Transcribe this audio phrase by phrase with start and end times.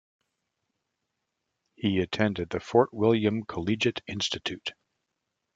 [1.75, 4.73] He attended the Fort William Collegiate Institute.